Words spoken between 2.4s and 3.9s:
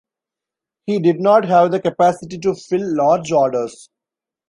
fill large orders.